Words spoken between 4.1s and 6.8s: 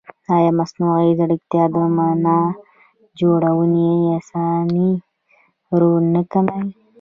انساني رول نه کموي؟